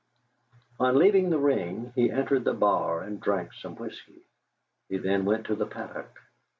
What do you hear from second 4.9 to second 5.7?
then went to the